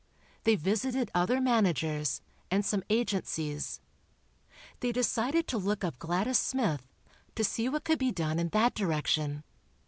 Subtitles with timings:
[0.45, 3.79] They visited other managers, and some agencies.
[4.79, 6.87] They decided to look up Gladys Smith,
[7.35, 9.43] to see what could be done in that direction.